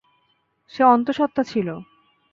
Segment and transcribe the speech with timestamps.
[0.71, 1.67] সে অন্তঃসত্ত্বা ছিল।